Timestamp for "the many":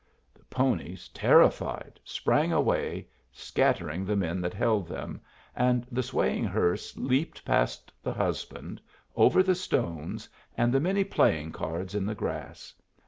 10.73-11.03